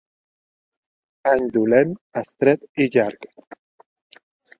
Any 1.31 1.45
dolent, 1.57 1.91
estret 2.21 2.65
i 2.87 2.89
llarg. 2.97 3.29